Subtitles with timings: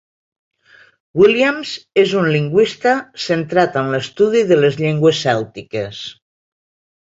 [1.21, 1.73] Williams,
[2.05, 2.95] és un lingüista
[3.27, 6.05] centrat en l'estudi de les llengües cèltiques.